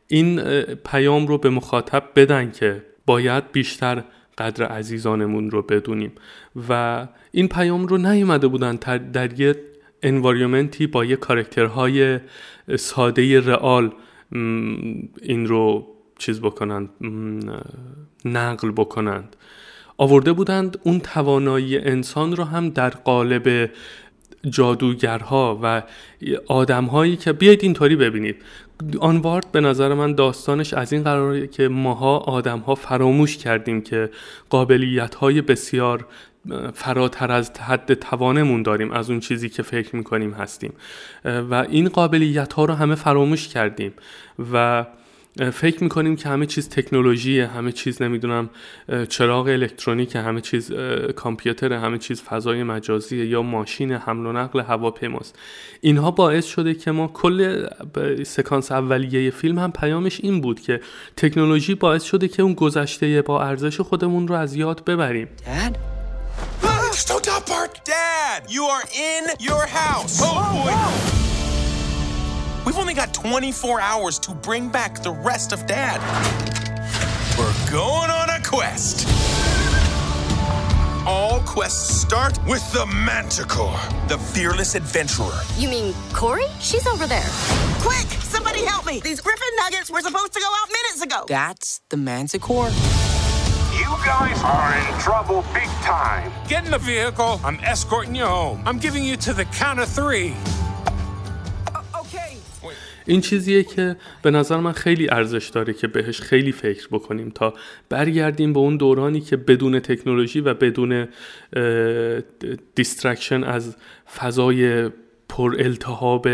این 0.08 0.40
پیام 0.74 1.26
رو 1.26 1.38
به 1.38 1.50
مخاطب 1.50 2.04
بدن 2.16 2.50
که 2.50 2.82
باید 3.10 3.52
بیشتر 3.52 4.04
قدر 4.38 4.64
عزیزانمون 4.64 5.50
رو 5.50 5.62
بدونیم. 5.62 6.12
و 6.68 7.06
این 7.32 7.48
پیام 7.48 7.86
رو 7.86 7.98
نیومده 7.98 8.48
بودن 8.48 8.76
در 9.12 9.40
یه 9.40 9.56
انواریومنتی 10.02 10.86
با 10.86 11.04
یه 11.04 11.16
کارکترهای 11.16 12.20
ساده 12.78 13.40
رئال 13.40 13.92
این 15.22 15.46
رو 15.46 15.86
چیز 16.18 16.40
بکنند 16.40 16.88
نقل 18.24 18.70
بکنند. 18.70 19.36
آورده 19.96 20.32
بودند 20.32 20.78
اون 20.82 21.00
توانایی 21.00 21.78
انسان 21.78 22.36
رو 22.36 22.44
هم 22.44 22.68
در 22.68 22.90
قالب 22.90 23.70
جادوگرها 24.48 25.58
و 25.62 25.82
آدمهایی 26.46 27.16
که 27.16 27.32
بیاید 27.32 27.62
اینطوری 27.62 27.96
ببینید. 27.96 28.36
آنوارد 29.00 29.52
به 29.52 29.60
نظر 29.60 29.94
من 29.94 30.14
داستانش 30.14 30.74
از 30.74 30.92
این 30.92 31.02
قراره 31.02 31.46
که 31.46 31.68
ماها 31.68 32.18
آدمها 32.18 32.74
فراموش 32.74 33.36
کردیم 33.36 33.80
که 33.80 34.10
قابلیت 34.50 35.14
های 35.14 35.40
بسیار 35.40 36.06
فراتر 36.74 37.32
از 37.32 37.50
حد 37.60 37.94
توانمون 37.94 38.62
داریم 38.62 38.92
از 38.92 39.10
اون 39.10 39.20
چیزی 39.20 39.48
که 39.48 39.62
فکر 39.62 39.96
می‌کنیم 39.96 40.32
هستیم. 40.32 40.72
و 41.24 41.54
این 41.54 41.88
قابلیت 41.88 42.52
ها 42.52 42.64
رو 42.64 42.74
همه 42.74 42.94
فراموش 42.94 43.48
کردیم. 43.48 43.92
و 44.52 44.86
فکر 45.52 45.82
می‌کنیم 45.82 46.16
که 46.16 46.28
همه 46.28 46.46
چیز 46.46 46.68
تکنولوژیه 46.68 47.46
همه 47.46 47.72
چیز 47.72 48.02
نمی‌دونم 48.02 48.50
چراغ 49.08 49.46
الکترونیک 49.46 50.16
همه 50.16 50.40
چیز 50.40 50.72
کامپیوتر 51.16 51.72
همه 51.72 51.98
چیز 51.98 52.22
فضای 52.22 52.62
مجازی 52.62 53.16
یا 53.16 53.42
ماشین 53.42 53.92
حمل 53.92 54.26
و 54.26 54.32
نقل 54.32 54.60
هواپیماست 54.60 55.38
اینها 55.80 56.10
باعث 56.10 56.46
شده 56.46 56.74
که 56.74 56.90
ما 56.90 57.08
کل 57.08 57.66
سکانس 58.26 58.72
اولیه 58.72 59.30
فیلم 59.30 59.58
هم 59.58 59.72
پیامش 59.72 60.20
این 60.22 60.40
بود 60.40 60.60
که 60.60 60.80
تکنولوژی 61.16 61.74
باعث 61.74 62.02
شده 62.02 62.28
که 62.28 62.42
اون 62.42 62.54
گذشته 62.54 63.22
با 63.22 63.42
ارزش 63.42 63.80
خودمون 63.80 64.28
رو 64.28 64.34
از 64.34 64.54
یاد 64.56 64.84
ببریم 64.84 65.28
Dad? 65.46 65.76
Dad, 67.84 68.50
you 68.50 68.64
are 68.64 68.86
in 69.10 69.24
your 69.40 69.66
house. 69.66 70.20
Oh, 70.22 70.64
boy. 70.64 71.29
We've 72.66 72.78
only 72.78 72.94
got 72.94 73.14
24 73.14 73.80
hours 73.80 74.18
to 74.20 74.32
bring 74.32 74.68
back 74.68 75.02
the 75.02 75.12
rest 75.12 75.52
of 75.52 75.66
Dad. 75.66 76.00
We're 77.38 77.70
going 77.70 78.10
on 78.10 78.28
a 78.28 78.42
quest. 78.42 79.08
All 81.06 81.40
quests 81.40 82.00
start 82.02 82.38
with 82.46 82.70
the 82.72 82.84
Manticore, 82.86 83.78
the 84.08 84.18
fearless 84.18 84.74
adventurer. 84.74 85.40
You 85.56 85.68
mean 85.68 85.94
Corey? 86.12 86.44
She's 86.60 86.86
over 86.86 87.06
there. 87.06 87.26
Quick! 87.80 88.06
Somebody 88.20 88.64
help 88.64 88.84
me! 88.84 89.00
These 89.00 89.22
Griffin 89.22 89.48
nuggets 89.56 89.90
were 89.90 90.02
supposed 90.02 90.34
to 90.34 90.40
go 90.40 90.46
out 90.46 90.68
minutes 90.68 91.02
ago! 91.02 91.24
That's 91.26 91.80
the 91.88 91.96
Manticore? 91.96 92.68
You 93.72 93.96
guys 94.04 94.40
are 94.42 94.76
in 94.76 95.00
trouble 95.00 95.42
big 95.54 95.68
time. 95.82 96.30
Get 96.46 96.66
in 96.66 96.70
the 96.70 96.78
vehicle. 96.78 97.40
I'm 97.42 97.58
escorting 97.60 98.14
you 98.14 98.26
home. 98.26 98.62
I'm 98.66 98.78
giving 98.78 99.02
you 99.02 99.16
to 99.16 99.32
the 99.32 99.46
count 99.46 99.80
of 99.80 99.88
three. 99.88 100.34
این 103.10 103.20
چیزیه 103.20 103.62
که 103.62 103.96
به 104.22 104.30
نظر 104.30 104.56
من 104.56 104.72
خیلی 104.72 105.10
ارزش 105.10 105.48
داره 105.48 105.72
که 105.72 105.86
بهش 105.86 106.20
خیلی 106.20 106.52
فکر 106.52 106.88
بکنیم 106.88 107.30
تا 107.34 107.54
برگردیم 107.88 108.52
به 108.52 108.58
اون 108.58 108.76
دورانی 108.76 109.20
که 109.20 109.36
بدون 109.36 109.80
تکنولوژی 109.80 110.40
و 110.40 110.54
بدون 110.54 111.08
distraction 112.74 113.44
از 113.44 113.76
فضای 114.18 114.90
پر 115.28 115.56
التهاب 115.58 116.28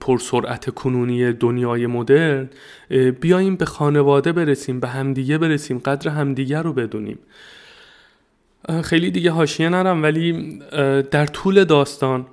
پر 0.00 0.18
سرعت 0.18 0.70
کنونی 0.70 1.32
دنیای 1.32 1.86
مدرن 1.86 2.50
بیاییم 3.20 3.56
به 3.56 3.64
خانواده 3.64 4.32
برسیم 4.32 4.80
به 4.80 4.88
همدیگه 4.88 5.38
برسیم 5.38 5.78
قدر 5.78 6.10
همدیگه 6.10 6.62
رو 6.62 6.72
بدونیم. 6.72 7.18
خیلی 8.84 9.10
دیگه 9.10 9.30
حاشیه 9.30 9.68
نرم 9.68 10.02
ولی 10.02 10.58
در 11.10 11.26
طول 11.26 11.64
داستان 11.64 12.26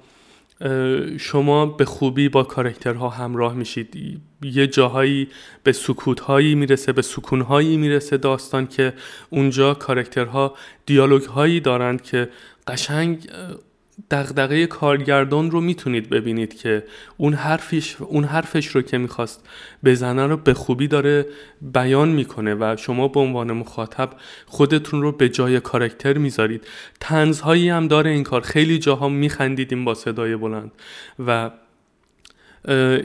شما 1.20 1.66
به 1.66 1.86
خوبی 1.86 2.30
با 2.30 2.44
کارکترها 2.44 3.10
همراه 3.10 3.54
میشید. 3.54 4.22
یه 4.44 4.68
جاهایی 4.68 5.28
به 5.64 5.72
سکوتهایی 5.72 6.56
می‌رسه 6.56 6.92
به 6.94 7.02
سکونهایی 7.02 7.78
می‌رسه 7.78 8.18
داستان 8.18 8.68
که 8.68 8.94
اونجا 9.30 9.74
کارکترها 9.74 10.56
دیالوگ 10.86 11.24
هایی 11.24 11.60
دارند 11.60 12.02
که 12.02 12.30
قشنگ 12.68 13.30
دغدغه 14.12 14.68
کارگردان 14.68 15.52
رو 15.52 15.62
می‌تونید 15.62 16.10
ببینید 16.10 16.58
که 16.58 16.84
اون 17.18 17.34
حرفش 17.34 17.96
اون 18.00 18.24
حرفش 18.24 18.68
رو 18.68 18.82
که 18.82 18.98
می‌خواست 18.98 19.48
بزنه 19.84 20.28
رو 20.28 20.38
به 20.38 20.54
خوبی 20.54 20.88
داره 20.88 21.26
بیان 21.62 22.10
می‌کنه 22.10 22.56
و 22.56 22.76
شما 22.80 23.08
به 23.08 23.20
عنوان 23.20 23.52
مخاطب 23.52 24.10
خودتون 24.46 25.02
رو 25.02 25.12
به 25.12 25.30
جای 25.30 25.60
کارکتر 25.60 26.18
می‌ذارید. 26.18 26.68
تنزهایی 27.00 27.70
هم 27.70 27.88
داره 27.88 28.10
این 28.10 28.24
کار. 28.24 28.42
خیلی 28.42 28.80
جاها 28.80 29.10
میخندیدیم 29.10 29.86
با 29.86 29.94
صدای 29.94 30.36
بلند 30.36 30.72
و 31.28 31.52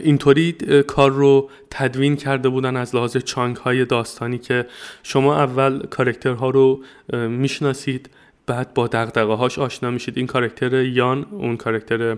اینطوری 0.03 0.51
کار 0.87 1.11
رو 1.11 1.49
تدوین 1.71 2.15
کرده 2.15 2.49
بودن 2.49 2.75
از 2.75 2.95
لحاظ 2.95 3.17
چانگ 3.17 3.55
های 3.55 3.85
داستانی 3.85 4.37
که 4.37 4.65
شما 5.03 5.41
اول 5.41 5.85
کارکترها 5.85 6.49
رو 6.49 6.83
می‌شناسید. 7.13 8.09
بعد 8.49 8.73
با 8.73 8.87
دقدقه 8.87 9.33
هاش 9.33 9.59
آشنا 9.59 9.91
میشید. 9.91 10.17
این 10.17 10.27
کارکتر 10.27 10.83
یان 10.83 11.25
اون 11.31 11.57
کارکتر 11.57 12.17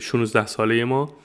16 0.00 0.46
ساله 0.46 0.84
ما 0.84 1.16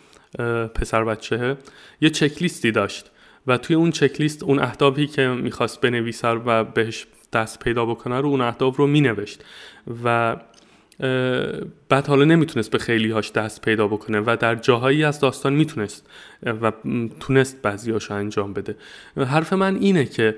پسر 0.75 1.03
بچهه. 1.03 1.57
یه 2.01 2.09
چکلیستی 2.09 2.71
داشت 2.71 3.11
و 3.47 3.57
توی 3.57 3.75
اون 3.75 3.91
چکلیست 3.91 4.43
اون 4.43 4.59
اهدافی 4.59 5.07
که 5.07 5.27
می‌خواست 5.27 5.81
بنویسه 5.81 6.27
و 6.27 6.63
بهش 6.63 7.07
دست 7.33 7.59
پیدا 7.59 7.85
بکنه 7.85 8.19
رو 8.19 8.29
اون 8.29 8.41
اهداف 8.41 8.77
رو 8.77 8.87
مینوشت 8.87 9.43
و 10.03 10.37
بعد 11.89 12.07
حالا 12.07 12.25
نمی‌تونست 12.25 12.71
به 12.71 12.77
خیلی 12.77 13.11
هاش 13.11 13.31
دست 13.31 13.61
پیدا 13.61 13.87
بکنه 13.87 14.19
و 14.19 14.37
در 14.39 14.55
جاهایی 14.55 15.03
از 15.03 15.19
داستان 15.19 15.53
می‌تونست 15.53 16.09
و 16.43 16.71
تونست 17.19 17.61
بعضیاشو 17.61 18.13
انجام 18.13 18.53
بده. 18.53 18.75
حرف 19.17 19.53
من 19.53 19.75
اینه 19.75 20.05
که 20.05 20.35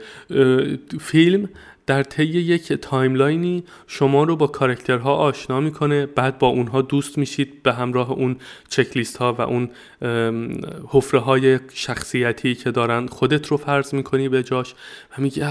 فیلم 1.00 1.50
در 1.86 2.04
طی 2.04 2.24
یک 2.24 2.74
timeline 2.74 3.54
ی 3.54 3.64
شما 3.88 4.24
رو 4.24 4.36
با 4.36 4.48
character 4.48 5.09
ها 5.09 5.16
آشنا 5.16 5.60
می‌کنه 5.60 6.06
بعد 6.06 6.40
با 6.40 6.48
اونها 6.48 6.82
دوست 6.82 7.18
میشید 7.18 7.64
به 7.64 7.74
همراه 7.74 8.12
اون 8.12 8.36
چکلیست 8.70 9.18
ها 9.18 9.34
و 9.34 9.42
اون 9.42 9.70
حفره 10.88 11.20
های 11.20 11.60
شخصیتی 11.74 12.56
که 12.56 12.72
دارن 12.72 13.08
خودت 13.08 13.48
رو 13.48 13.58
فرض 13.58 13.94
می‌کنی 13.94 14.30
به 14.30 14.44
جاش 14.44 14.74
و 15.18 15.22
میگی 15.22 15.42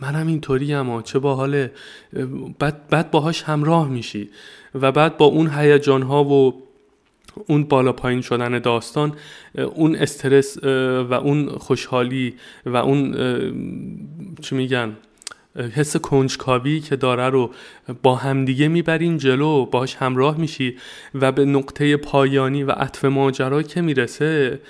منم 0.00 0.26
اینطوری 0.26 0.74
اما 0.74 1.02
چه 1.02 1.18
باحاله. 1.18 1.72
بعد, 2.58 2.88
بعد 2.88 3.10
باهاش 3.10 3.42
همراه 3.42 3.88
میشی 3.88 4.30
و 4.74 4.92
بعد 4.92 5.16
با 5.16 5.24
اون 5.24 5.50
هیجان 5.50 6.02
ها 6.02 6.24
و 6.24 6.62
اون 7.46 7.64
بالا 7.64 7.92
پایین 7.92 8.20
شدن 8.20 8.58
داستان 8.58 9.12
اون 9.74 9.96
استرس 9.96 10.64
و 11.04 11.14
اون 11.14 11.48
خوشحالی 11.48 12.34
و 12.66 12.76
اون 12.76 13.14
چی 14.40 14.54
میگن؟ 14.54 14.96
حس 15.56 15.96
کنجکاوی 15.96 16.80
که 16.80 16.96
داره 16.96 17.28
رو 17.28 17.50
با 18.02 18.16
همدیگه 18.16 18.68
می‌برین 18.68 19.18
جلو 19.18 19.66
باش 19.66 19.96
همراه 19.96 20.36
میشی 20.38 20.76
و 21.14 21.32
به 21.32 21.44
نقطه 21.44 21.96
پایانی 21.96 22.62
و 22.62 22.70
عطف 22.70 23.04
ماجرا 23.04 23.62
که 23.62 23.80
می‌رسه 23.80 24.60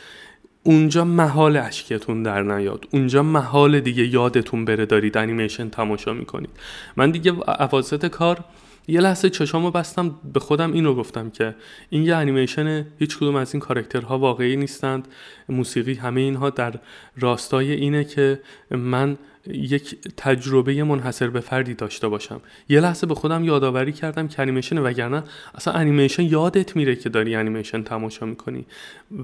اونجا 0.63 1.05
محال 1.05 1.57
اشکتون 1.57 2.23
در 2.23 2.43
نیاد. 2.43 2.85
اونجا 2.91 3.23
محال 3.23 3.81
دیگه 3.81 4.07
یادتون 4.07 4.65
بره 4.65 4.87
دارید 4.87 5.19
انیمیشن 5.19 5.69
تماشا 5.69 6.13
می‌کنید. 6.13 6.51
من 6.97 7.11
دیگه 7.11 7.33
عواسط 7.33 8.07
کار 8.07 8.45
یه 8.89 9.01
لحظه 9.01 9.31
چشامو 9.31 9.71
بستم 9.71 10.15
به 10.35 10.41
خودم 10.41 10.73
اینو 10.73 10.95
گفتم 10.95 11.31
که 11.31 11.55
این 11.91 12.03
یه 12.03 12.17
انیمیشن 12.17 12.87
هیچ 12.99 13.17
کدوم 13.17 13.37
از 13.37 13.55
این 13.55 13.61
کارکترها 13.61 14.19
واقعی 14.19 14.57
نیستند. 14.57 15.09
موسیقی 15.49 15.95
همه 15.95 16.21
اینها 16.21 16.51
در 16.51 16.75
راستای 17.17 17.73
اینه 17.73 18.05
که 18.05 18.41
من 18.71 19.19
یک 19.47 19.97
تجربه 20.17 20.85
منحصر 20.85 21.29
به 21.29 21.41
فردی 21.41 21.75
داشته 21.75 22.09
باشم. 22.09 22.41
یه 22.69 22.81
لحظه 22.81 23.07
به 23.07 23.15
خودم 23.15 23.45
یادآوری 23.45 23.93
کردم 23.93 24.29
که 24.29 24.43
انیمیشنه 24.43 24.79
وگرنه 24.79 25.23
اصلا 25.55 25.75
انیمیشن 25.75 26.23
یادت 26.23 26.77
میره 26.77 26.97
که 26.97 27.09
داری 27.09 27.35
انیمیشن 27.35 27.83
تماشا 27.83 28.27
می‌کنی. 28.27 28.67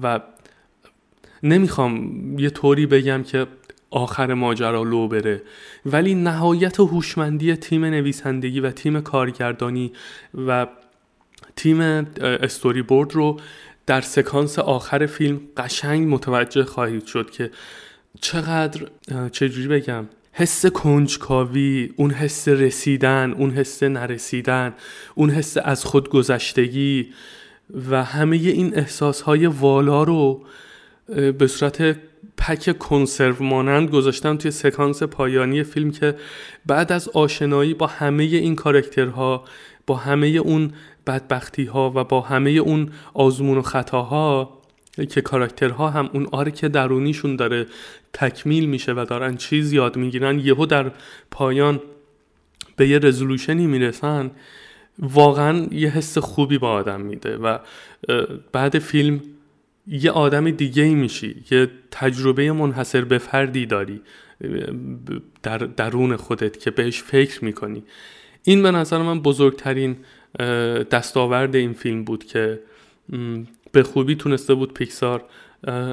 و 0.01 0.19
نمی‌خوام 1.43 2.39
یه 2.39 2.49
طوری 2.49 2.85
بگم 2.85 3.23
که 3.23 3.47
آخر 3.91 4.33
ماجرا 4.33 4.83
لو 4.83 5.07
بره 5.07 5.41
ولی 5.85 6.15
نهایت 6.15 6.79
هوشمندی 6.79 7.55
تیم 7.55 7.85
نویسندگی 7.85 8.59
و 8.59 8.71
تیم 8.71 9.01
کارگردانی 9.01 9.91
و 10.47 10.67
تیم 11.55 11.81
استوری 12.21 12.81
بورد 12.81 13.13
رو 13.13 13.39
در 13.85 14.01
سکانس 14.01 14.59
آخر 14.59 15.05
فیلم 15.05 15.39
قشنگ 15.57 16.13
متوجه 16.13 16.63
خواهید 16.63 17.05
شد 17.05 17.29
که 17.29 17.51
چقدر 18.21 18.87
چجوری 19.31 19.67
بگم؟ 19.67 20.05
حس 20.31 20.65
کنجکاوی 20.65 21.93
اون 21.95 22.11
حس 22.11 22.47
رسیدن 22.47 23.31
اون 23.31 23.51
حس 23.51 23.83
نرسیدن 23.83 24.73
اون 25.15 25.29
حس 25.29 25.57
از 25.63 25.85
خود 25.85 26.09
گذشتگی 26.09 27.07
و 27.89 28.03
همه 28.03 28.37
این 28.37 28.77
احساس 28.77 29.21
های 29.21 29.45
والا 29.45 30.03
رو 30.03 30.45
به 31.37 31.47
صورت 31.47 31.97
پک 32.37 32.77
کنسرو 32.77 33.45
مانند 33.45 33.89
گذاشتم 33.89 34.37
توی 34.37 34.51
سکانس 34.51 35.03
پایانی 35.03 35.63
فیلم 35.63 35.91
که 35.91 36.15
بعد 36.65 36.91
از 36.91 37.09
آشنایی 37.09 37.73
با 37.73 37.87
همه 37.87 38.23
این 38.23 38.55
کارکترها 38.55 39.43
با 39.87 39.95
همه 39.95 40.27
اون 40.27 40.73
بدبختی 41.07 41.65
ها 41.65 41.91
و 41.95 42.03
با 42.03 42.21
همه 42.21 42.49
اون 42.49 42.89
آزمون 43.13 43.57
و 43.57 43.61
خطاها 43.61 44.58
که 45.05 45.21
کاراکترها 45.21 45.89
هم 45.89 46.09
اون 46.13 46.27
آرک 46.31 46.65
درونیشون 46.65 47.35
داره 47.35 47.65
تکمیل 48.13 48.65
میشه 48.65 48.93
و 48.93 49.05
دارن 49.09 49.37
چیز 49.37 49.73
یاد 49.73 49.97
می‌گیرن 49.97 50.39
یهو 50.39 50.65
در 50.65 50.91
پایان 51.31 51.81
به 52.75 52.87
یه 52.87 52.99
رزولوشنی 52.99 53.67
می‌رسن 53.67 54.31
واقعا 54.99 55.67
یه 55.71 55.89
حس 55.89 56.17
خوبی 56.17 56.57
با 56.57 56.71
آدم 56.71 57.01
میده 57.01 57.37
و 57.37 57.57
بعد 58.51 58.79
فیلم 58.79 59.21
یه 59.87 60.11
آدم 60.11 60.51
دیگه 60.51 60.83
ای 60.83 60.95
میشی 60.95 61.43
یه 61.51 61.67
تجربه 61.91 62.51
منحصر 62.51 63.01
به 63.01 63.17
فردی 63.17 63.65
داری 63.65 64.01
در 65.43 65.57
درون 65.57 66.15
خودت 66.15 66.59
که 66.59 66.71
بهش 66.71 67.03
فکر 67.03 67.45
می‌کنی. 67.45 67.83
این 68.43 68.63
به 68.63 68.71
نظر 68.71 68.97
من 69.01 69.19
بزرگترین 69.19 69.97
دستاورد 70.91 71.55
این 71.55 71.73
فیلم 71.73 72.03
بود 72.03 72.23
که 72.23 72.59
به 73.71 73.83
خوبی 73.83 74.15
تونسته 74.15 74.53
بود 74.53 74.73
پیکسار 74.73 75.23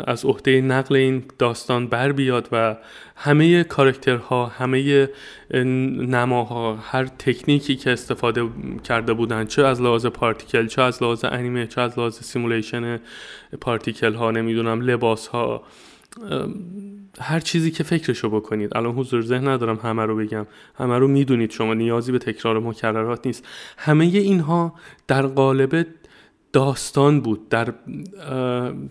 از 0.06 0.24
عهده 0.24 0.60
نقل 0.60 0.96
این 0.96 1.24
داستان 1.38 1.86
بر 1.86 2.12
بیاد 2.12 2.48
و 2.52 2.76
همه 3.16 3.64
character 3.64 4.38
ها 4.38 4.46
همه 4.46 5.08
نماها 5.54 6.76
هر 6.76 7.06
تکنیکی 7.06 7.76
که 7.76 7.90
استفاده 7.90 8.48
کرده 8.84 9.12
بودن 9.12 9.44
چه 9.44 9.62
از 9.62 9.82
لحاظ 9.82 10.06
particle 10.06 10.66
چه 10.66 10.82
از 10.82 11.02
لحاظ 11.02 11.24
انیمه 11.24 11.66
چه 11.66 11.80
از 11.80 11.98
لحاظ 11.98 12.20
simulation 12.20 13.00
particle 13.60 14.14
ها 14.14 14.30
نمی‌دونم 14.30 14.80
لباس 14.80 15.26
ها 15.26 15.62
هر 17.20 17.40
چیزی 17.40 17.70
که 17.70 17.84
فکرشو 17.84 18.30
بکنید. 18.30 18.76
الان 18.76 18.92
حضور 18.92 19.22
ذهن 19.22 19.48
ندارم 19.48 19.80
همه 19.82 20.02
رو 20.02 20.16
بگم. 20.16 20.46
همه 20.78 20.98
رو 20.98 21.08
می‌دونید. 21.08 21.50
شما 21.50 21.74
نیازی 21.74 22.12
به 22.12 22.18
تکرار 22.18 22.60
مکررات 22.60 23.26
نیست. 23.26 23.46
همه 23.76 24.04
اینها 24.04 24.74
در 25.06 25.26
قالب 25.26 25.86
داستان 26.56 27.20
بود 27.20 27.48
در 27.48 27.74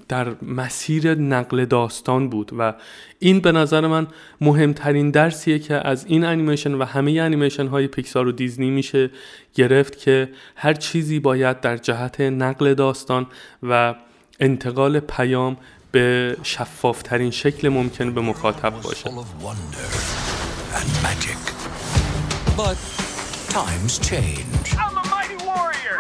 در 0.08 0.36
مسیر 0.42 1.16
نقل 1.16 1.66
داستان 1.66 2.30
بود 2.30 2.52
و 2.60 2.74
این 3.20 3.40
به 3.40 3.52
نظر 3.52 3.88
من 3.88 4.08
مهمترین 4.42 5.12
درسیه 5.12 5.60
که 5.60 5.88
از 5.88 6.06
این 6.06 6.24
انیمیشن 6.24 6.74
و 6.74 6.84
همه 6.84 7.12
انیمیشن 7.12 7.68
های 7.68 7.88
پیکسار 7.88 8.28
و 8.28 8.32
دیزنی 8.32 8.70
میشه 8.70 9.10
گرفت 9.54 10.00
که 10.00 10.30
هر 10.56 10.74
چیزی 10.74 11.20
باید 11.20 11.60
در 11.62 11.78
جهت 11.78 12.22
نقل 12.22 12.74
داستان 12.74 13.28
و 13.64 13.96
انتقال 14.40 15.00
پیام 15.00 15.58
به 15.92 16.38
شفافترین 16.44 17.32
شکل 17.32 17.70
ممکن 17.70 18.14
به 18.14 18.22
مخاطب 18.22 18.74
باشه. 18.82 19.10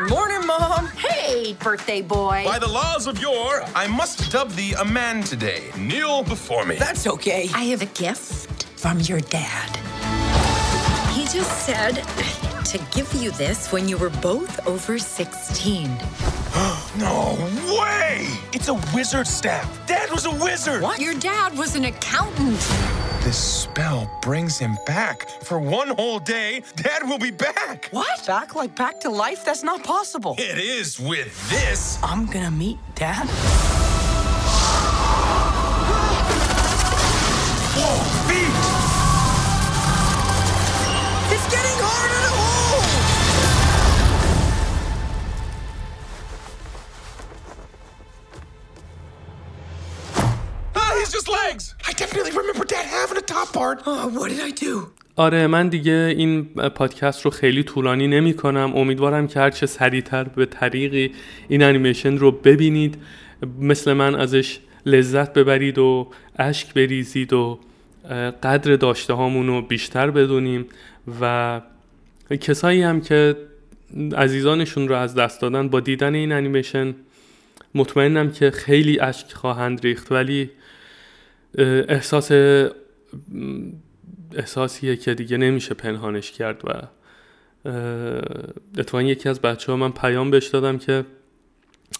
Morning, 0.04 0.46
Mom. 0.46 0.88
Hey, 0.88 1.54
birthday 1.54 2.02
boy. 2.02 2.44
By 2.46 2.60
the 2.60 2.68
laws 2.68 3.08
of 3.08 3.18
yore, 3.22 3.64
I 3.74 3.88
must 3.88 4.30
dub 4.30 4.52
thee 4.52 4.74
a 4.74 4.84
man 4.84 5.24
today. 5.24 5.72
Kneel 5.78 6.24
before 6.24 6.66
me. 6.66 6.76
That's 6.76 7.08
okay. 7.08 7.50
I 7.54 7.64
have 7.66 7.82
a 7.82 7.86
gift 7.86 8.66
from 8.78 9.00
your 9.00 9.22
dad. 9.22 9.70
He 11.14 11.24
just 11.26 11.66
said 11.66 12.04
to 12.66 12.78
give 12.94 13.14
you 13.14 13.32
this 13.32 13.72
when 13.72 13.88
you 13.88 13.98
were 13.98 14.10
both 14.10 14.68
over 14.68 15.00
16. 15.00 15.88
no 16.98 17.38
way! 17.80 18.28
It's 18.52 18.68
a 18.68 18.74
wizard 18.94 19.28
staff. 19.28 19.88
Dad 19.88 20.12
was 20.12 20.26
a 20.26 20.32
wizard. 20.32 20.82
What? 20.82 21.00
Your 21.00 21.14
dad 21.14 21.58
was 21.58 21.76
an 21.76 21.86
accountant. 21.86 22.60
This 23.26 23.40
spell 23.64 24.08
brings 24.22 24.60
him 24.60 24.78
back. 24.86 25.28
For 25.42 25.58
one 25.60 25.88
whole 25.88 26.20
day, 26.20 26.62
Dad 26.76 27.10
will 27.10 27.18
be 27.18 27.32
back. 27.32 27.88
What? 27.90 28.24
Back 28.28 28.54
like 28.54 28.76
back 28.76 29.00
to 29.00 29.10
life? 29.10 29.44
That's 29.44 29.64
not 29.64 29.84
possible. 29.84 30.36
It 30.38 30.60
is 30.60 31.00
with 31.00 31.50
this. 31.50 31.98
I'm 32.04 32.28
gonna 32.28 32.52
meet 32.52 32.78
Dad? 32.94 33.28
Whoa, 37.74 37.98
feet! 38.28 38.54
It's 41.34 41.48
getting 41.52 41.80
harder 41.82 42.22
to 42.28 42.34
hold! 42.38 42.86
Ah, 50.76 50.94
he's 51.00 51.12
just 51.12 51.28
legs! 51.28 51.75
I 51.96 51.98
definitely 51.98 52.36
remember 52.42 52.66
Dad 52.66 52.86
having 53.00 53.18
a 53.18 53.28
top 53.36 53.54
part. 53.54 53.78
Oh, 53.86 54.08
what 54.18 54.28
did 54.32 54.42
I 54.42 54.52
do? 54.52 54.92
آره 55.16 55.48
من 55.48 55.68
دیگه 55.68 56.14
این 56.18 56.46
پادکست 56.46 57.22
رو 57.22 57.32
خیلی 57.32 57.64
طولانی 57.64 58.08
نمی 58.08 58.34
کنم 58.34 58.72
امیدوارم 58.76 59.28
که 59.28 59.40
هرچه 59.40 59.66
سریعتر 59.66 60.24
به 60.24 60.46
طریقی 60.46 61.12
این 61.48 61.64
انیمیشن 61.64 62.18
رو 62.18 62.32
ببینید 62.32 62.98
مثل 63.60 63.94
من 63.94 64.16
ازش 64.16 64.60
لذت 64.86 65.34
ببرید 65.34 65.78
و 65.78 66.08
اشک 66.40 66.74
بریزید 66.74 67.34
و 67.34 67.60
قدر 68.44 68.76
داشته 68.76 69.14
هامون 69.14 69.48
رو 69.48 69.62
بیشتر 69.62 70.12
بدونیم 70.12 70.66
و 71.22 71.62
کسایی 72.42 72.82
هم 72.82 73.02
که 73.02 73.36
عزیزانشون 74.18 74.88
رو 74.88 74.96
از 74.96 75.16
دست 75.16 75.42
دادن 75.42 75.70
با 75.70 75.80
دیدن 75.80 76.16
این 76.16 76.32
انیمیشن 76.32 76.96
مطمئنم 77.76 78.32
که 78.32 78.52
خیلی 78.52 79.00
اشک 79.00 79.34
خواهند 79.34 79.84
ریخت 79.84 80.12
ولی 80.12 80.50
احساس 81.58 82.32
احساسیه 84.36 84.96
که 84.96 85.14
دیگه 85.14 85.38
نمیشه 85.38 85.74
پنهانش 85.74 86.32
کرد 86.32 86.62
و 86.64 86.72
اتفاقا 88.78 89.04
یکی 89.04 89.30
از 89.30 89.42
بچه 89.42 89.72
ها 89.72 89.78
من 89.78 89.92
پیام 89.92 90.32
بهش 90.32 90.48
دادم 90.48 90.78
که 90.78 91.06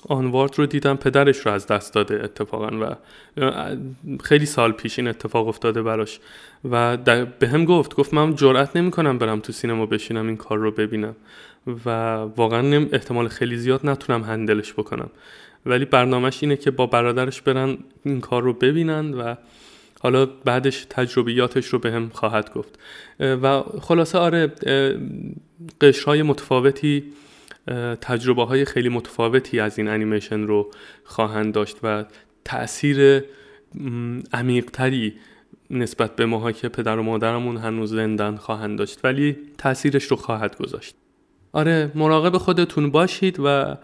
آنوارد 0.10 0.60
رو 0.60 0.66
دیدم 0.66 0.96
پدرش 0.96 1.38
رو 1.38 1.52
از 1.52 1.68
دست 1.68 1.94
داده 1.94 2.24
اتفاقا 2.24 2.70
و 2.82 2.96
خیلی 4.24 4.46
سال 4.46 4.72
پیش 4.72 5.00
این 5.00 5.08
اتفاق 5.08 5.48
افتاده 5.48 5.82
براش 5.82 6.20
و 6.72 6.98
به 7.40 7.48
هم 7.48 7.66
گفت 7.66 7.96
گفت 7.96 8.14
من 8.14 8.36
جرأت 8.36 8.76
نمی 8.76 8.92
کنم 8.92 9.18
برم 9.18 9.40
تو 9.40 9.54
سینما 9.54 9.86
بشینم 9.86 10.28
این 10.28 10.38
کار 10.38 10.58
رو 10.58 10.72
ببینم 10.72 11.16
و 11.86 11.90
واقعا 12.16 12.88
احتمال 12.92 13.28
خیلی 13.28 13.58
زیاد 13.58 13.82
نتونم 13.84 14.24
هندلش 14.24 14.74
بکنم. 14.74 15.10
ولی 15.66 15.86
برنامهش 15.86 16.44
اینه 16.44 16.56
که 16.56 16.72
با 16.72 16.86
برادرش 16.86 17.42
برن 17.42 17.78
این 18.04 18.22
کار 18.22 18.44
رو 18.44 18.54
ببینن 18.54 19.14
و 19.14 19.36
حالا 20.00 20.26
بعدش 20.26 20.86
تجربیاتش 20.90 21.66
رو 21.68 21.80
به 21.80 21.92
هم 21.92 22.10
خواهد 22.10 22.54
گفت. 22.54 22.80
و 23.20 23.64
خلاصه 23.82 24.18
آره 24.18 24.52
قشرهای 25.82 26.24
متفاوتی 26.24 27.04
تجربه 28.02 28.46
های 28.46 28.66
خیلی 28.66 28.90
متفاوتی 28.90 29.60
از 29.60 29.78
این 29.78 29.88
انیمیشن 29.88 30.42
رو 30.42 30.72
خواهند 31.04 31.54
داشت 31.54 31.78
و 31.84 32.06
تاثیر 32.46 33.24
عمیقتری 34.34 35.14
نسبت 35.70 36.16
به 36.16 36.26
ماها 36.26 36.52
که 36.52 36.70
پدر 36.70 36.98
و 36.98 37.04
مادرمون 37.04 37.58
هنوز 37.58 37.94
زندن 37.94 38.36
خواهند 38.36 38.78
داشت 38.78 39.00
ولی 39.04 39.38
تاثیرش 39.58 40.04
رو 40.04 40.18
خواهد 40.18 40.58
گذاشت. 40.58 40.96
آره 41.54 41.92
مراقب 41.96 42.38
خودتون 42.38 42.92
باشید 42.92 43.40
و 43.44 43.78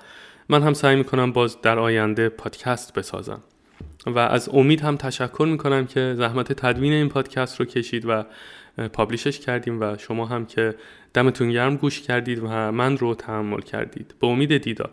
من 0.51 0.63
هم 0.63 0.73
سعی 0.73 0.95
می‌کنم 0.95 1.31
باز 1.31 1.61
در 1.61 1.79
آینده 1.79 2.29
پادکست 2.29 2.93
بسازم. 2.93 3.43
و 4.05 4.19
از 4.19 4.49
امید 4.53 4.81
هم 4.81 4.97
تشکر 4.97 5.47
می‌کنم 5.51 5.87
که 5.87 6.13
زحمت 6.17 6.53
تدوین 6.53 6.93
این 6.93 7.09
پادکست 7.09 7.59
رو 7.59 7.65
کشید 7.65 8.05
و 8.07 8.23
پابلیشش 8.93 9.39
کردیم 9.39 9.81
و 9.81 9.97
شما 9.97 10.25
هم 10.25 10.45
که 10.45 10.75
دمتون 11.13 11.51
گرم 11.51 11.75
گوش 11.75 12.01
کردید 12.01 12.39
و 12.43 12.71
من 12.71 12.97
رو 12.97 13.15
تحمل 13.15 13.61
کردید. 13.61 14.15
به 14.19 14.27
امید 14.27 14.57
دیدار. 14.57 14.89